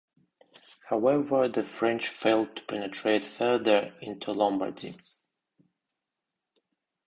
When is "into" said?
4.01-4.31